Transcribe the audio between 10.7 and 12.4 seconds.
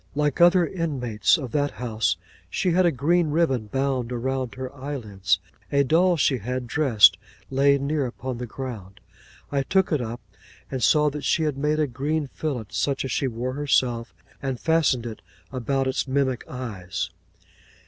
and saw that she had made a green